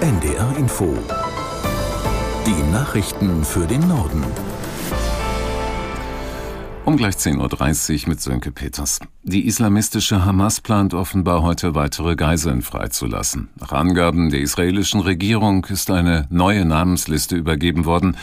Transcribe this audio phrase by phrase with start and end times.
[0.00, 0.96] NDR Info.
[2.46, 4.22] Die Nachrichten für den Norden.
[6.84, 9.00] Um gleich 10.30 Uhr mit Sönke Peters.
[9.24, 13.48] Die islamistische Hamas plant offenbar heute weitere Geiseln freizulassen.
[13.58, 18.16] Nach Angaben der israelischen Regierung ist eine neue Namensliste übergeben worden.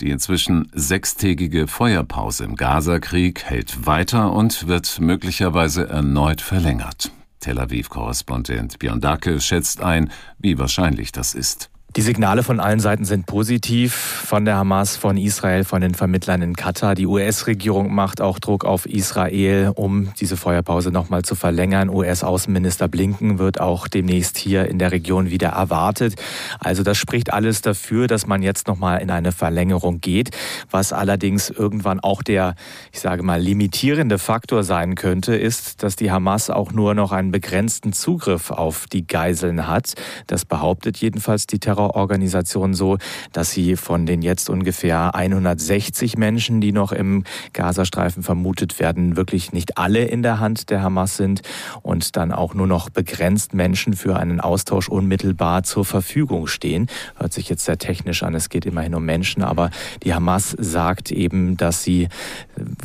[0.00, 7.12] Die inzwischen sechstägige Feuerpause im Gazakrieg hält weiter und wird möglicherweise erneut verlängert.
[7.40, 11.70] Tel Aviv-Korrespondent Björn Dacke schätzt ein, wie wahrscheinlich das ist.
[11.96, 13.94] Die Signale von allen Seiten sind positiv.
[13.94, 16.94] Von der Hamas, von Israel, von den Vermittlern in Katar.
[16.94, 21.90] Die US-Regierung macht auch Druck auf Israel, um diese Feuerpause nochmal zu verlängern.
[21.90, 26.14] US-Außenminister Blinken wird auch demnächst hier in der Region wieder erwartet.
[26.60, 30.30] Also das spricht alles dafür, dass man jetzt nochmal in eine Verlängerung geht.
[30.70, 32.54] Was allerdings irgendwann auch der,
[32.92, 37.32] ich sage mal, limitierende Faktor sein könnte, ist, dass die Hamas auch nur noch einen
[37.32, 39.94] begrenzten Zugriff auf die Geiseln hat.
[40.28, 42.98] Das behauptet jedenfalls die Terror Terrororganisation so,
[43.32, 47.24] dass sie von den jetzt ungefähr 160 Menschen, die noch im
[47.54, 51.40] Gazastreifen vermutet werden, wirklich nicht alle in der Hand der Hamas sind
[51.82, 56.88] und dann auch nur noch begrenzt Menschen für einen Austausch unmittelbar zur Verfügung stehen.
[57.16, 59.70] Hört sich jetzt sehr technisch an, es geht immerhin um Menschen, aber
[60.02, 62.08] die Hamas sagt eben, dass sie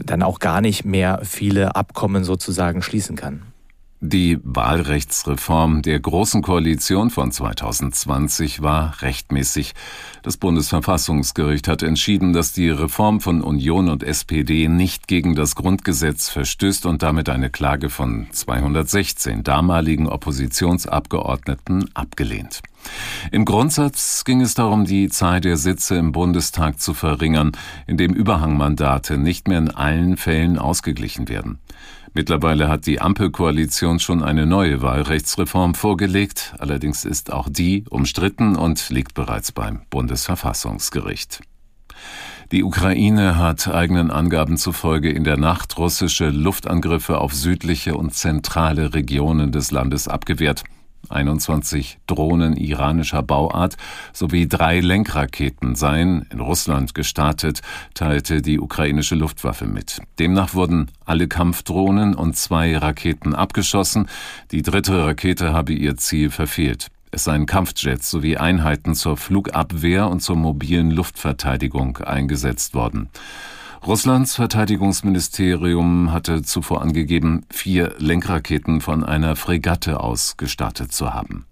[0.05, 3.54] dann auch gar nicht mehr viele Abkommen sozusagen schließen kann.
[4.07, 9.73] Die Wahlrechtsreform der Großen Koalition von 2020 war rechtmäßig.
[10.21, 16.29] Das Bundesverfassungsgericht hat entschieden, dass die Reform von Union und SPD nicht gegen das Grundgesetz
[16.29, 22.61] verstößt und damit eine Klage von 216 damaligen Oppositionsabgeordneten abgelehnt.
[23.31, 27.51] Im Grundsatz ging es darum, die Zahl der Sitze im Bundestag zu verringern,
[27.87, 31.59] indem Überhangmandate nicht mehr in allen Fällen ausgeglichen werden.
[32.13, 38.89] Mittlerweile hat die Ampelkoalition schon eine neue Wahlrechtsreform vorgelegt, allerdings ist auch die umstritten und
[38.89, 41.41] liegt bereits beim Bundesverfassungsgericht.
[42.51, 48.93] Die Ukraine hat eigenen Angaben zufolge in der Nacht russische Luftangriffe auf südliche und zentrale
[48.93, 50.63] Regionen des Landes abgewehrt.
[51.09, 53.77] 21 Drohnen iranischer Bauart
[54.13, 57.61] sowie drei Lenkraketen seien in Russland gestartet,
[57.93, 60.01] teilte die ukrainische Luftwaffe mit.
[60.19, 64.07] Demnach wurden alle Kampfdrohnen und zwei Raketen abgeschossen.
[64.51, 66.87] Die dritte Rakete habe ihr Ziel verfehlt.
[67.11, 73.09] Es seien Kampfjets sowie Einheiten zur Flugabwehr und zur mobilen Luftverteidigung eingesetzt worden.
[73.85, 81.45] Russlands Verteidigungsministerium hatte zuvor angegeben, vier Lenkraketen von einer Fregatte aus gestartet zu haben.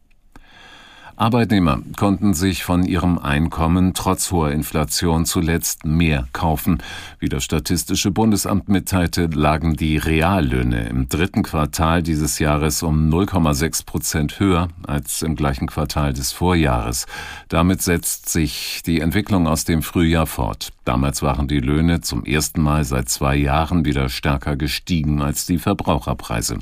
[1.16, 6.82] Arbeitnehmer konnten sich von ihrem Einkommen trotz hoher Inflation zuletzt mehr kaufen.
[7.20, 13.86] Wie das Statistische Bundesamt mitteilte, lagen die Reallöhne im dritten Quartal dieses Jahres um 0,6
[13.86, 17.06] Prozent höher als im gleichen Quartal des Vorjahres.
[17.48, 20.72] Damit setzt sich die Entwicklung aus dem Frühjahr fort.
[20.84, 25.60] Damals waren die Löhne zum ersten Mal seit zwei Jahren wieder stärker gestiegen als die
[25.60, 26.58] Verbraucherpreise.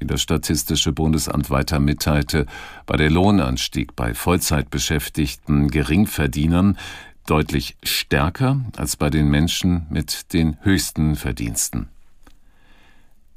[0.00, 2.46] Wie das Statistische Bundesamt weiter mitteilte,
[2.86, 6.78] war der Lohnanstieg bei Vollzeitbeschäftigten Geringverdienern
[7.26, 11.90] deutlich stärker als bei den Menschen mit den höchsten Verdiensten.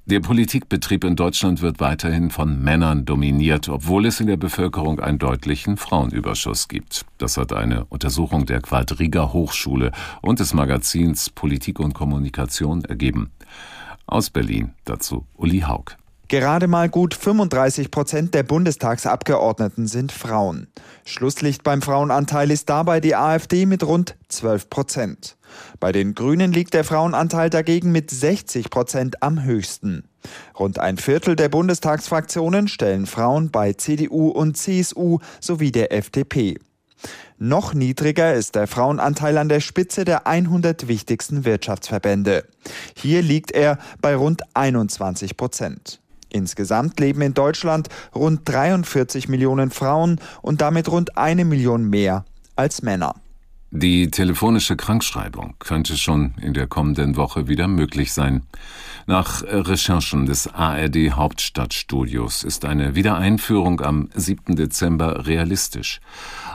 [0.06, 5.20] Der Politikbetrieb in Deutschland wird weiterhin von Männern dominiert, obwohl es in der Bevölkerung einen
[5.20, 7.06] deutlichen Frauenüberschuss gibt.
[7.18, 9.92] Das hat eine Untersuchung der Quadriga Hochschule
[10.22, 13.32] und des Magazins Politik und Kommunikation ergeben.
[14.06, 15.96] Aus Berlin dazu Uli Haug.
[16.34, 20.66] Gerade mal gut 35 Prozent der Bundestagsabgeordneten sind Frauen.
[21.06, 25.38] Schlusslicht beim Frauenanteil ist dabei die AfD mit rund 12 Prozent.
[25.80, 30.06] Bei den Grünen liegt der Frauenanteil dagegen mit 60 Prozent am höchsten.
[30.58, 36.58] Rund ein Viertel der Bundestagsfraktionen stellen Frauen bei CDU und CSU sowie der FDP.
[37.38, 42.46] Noch niedriger ist der Frauenanteil an der Spitze der 100 wichtigsten Wirtschaftsverbände.
[42.96, 46.00] Hier liegt er bei rund 21 Prozent.
[46.34, 52.26] Insgesamt leben in Deutschland rund 43 Millionen Frauen und damit rund eine Million mehr
[52.56, 53.16] als Männer.
[53.76, 58.44] Die telefonische Krankschreibung könnte schon in der kommenden Woche wieder möglich sein.
[59.08, 64.56] Nach Recherchen des ARD Hauptstadtstudios ist eine Wiedereinführung am 7.
[64.56, 66.02] Dezember realistisch.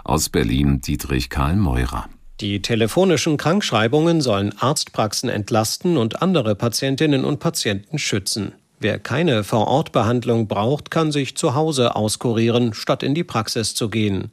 [0.05, 2.09] Aus Berlin Dietrich Karl Meurer.
[2.41, 8.53] Die telefonischen Krankschreibungen sollen Arztpraxen entlasten und andere Patientinnen und Patienten schützen.
[8.81, 14.31] Wer keine Vorortbehandlung braucht, kann sich zu Hause auskurieren, statt in die Praxis zu gehen.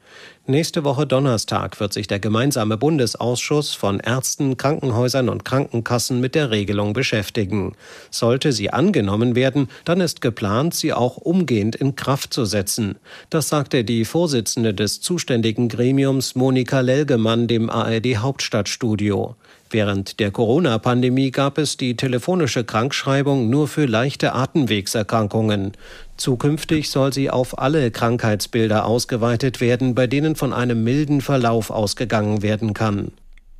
[0.47, 6.51] Nächste Woche Donnerstag wird sich der gemeinsame Bundesausschuss von Ärzten, Krankenhäusern und Krankenkassen mit der
[6.51, 7.73] Regelung beschäftigen.
[8.11, 12.97] Sollte sie angenommen werden, dann ist geplant, sie auch umgehend in Kraft zu setzen.
[13.31, 19.35] Das sagte die Vorsitzende des zuständigen Gremiums Monika Lelgemann dem ARD Hauptstadtstudio.
[19.71, 25.73] Während der Corona-Pandemie gab es die telefonische Krankschreibung nur für leichte Atemwegserkrankungen.
[26.17, 32.41] Zukünftig soll sie auf alle Krankheitsbilder ausgeweitet werden, bei denen von einem milden Verlauf ausgegangen
[32.41, 33.11] werden kann.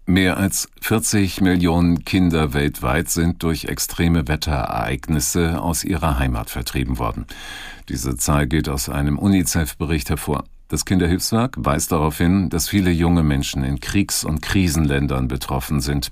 [0.08, 7.26] Mehr als 40 Millionen Kinder weltweit sind durch extreme Wetterereignisse aus ihrer Heimat vertrieben worden.
[7.90, 10.44] Diese Zahl geht aus einem UNICEF-Bericht hervor.
[10.68, 16.10] Das Kinderhilfswerk weist darauf hin, dass viele junge Menschen in Kriegs- und Krisenländern betroffen sind.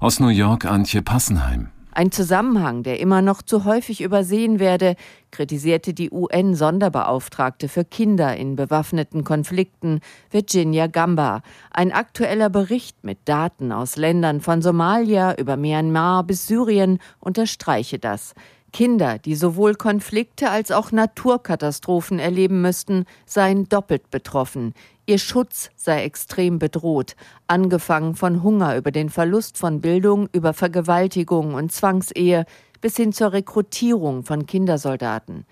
[0.00, 1.68] Aus New York Antje Passenheim.
[1.96, 4.96] Ein Zusammenhang, der immer noch zu häufig übersehen werde,
[5.30, 10.00] kritisierte die UN-Sonderbeauftragte für Kinder in bewaffneten Konflikten,
[10.30, 11.40] Virginia Gamba.
[11.70, 18.34] Ein aktueller Bericht mit Daten aus Ländern von Somalia über Myanmar bis Syrien unterstreiche das.
[18.76, 24.74] Kinder, die sowohl Konflikte als auch Naturkatastrophen erleben müssten, seien doppelt betroffen.
[25.06, 31.54] Ihr Schutz sei extrem bedroht, angefangen von Hunger über den Verlust von Bildung, über Vergewaltigung
[31.54, 32.44] und Zwangsehe
[32.82, 35.46] bis hin zur Rekrutierung von Kindersoldaten.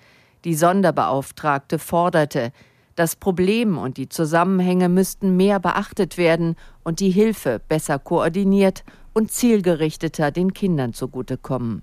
[0.44, 2.52] Die Sonderbeauftragte forderte,
[2.94, 8.84] das Problem und die Zusammenhänge müssten mehr beachtet werden und die Hilfe besser koordiniert
[9.14, 11.82] und zielgerichteter den Kindern zugutekommen.